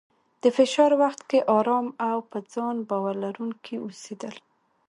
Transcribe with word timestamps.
د 0.43 0.43
فشار 0.57 0.91
وخت 1.01 1.21
کې 1.29 1.39
ارام 1.57 1.87
او 2.09 2.17
په 2.31 2.37
ځان 2.53 2.75
باور 2.89 3.15
لرونکی 3.23 3.75
اوسېدل، 3.85 4.35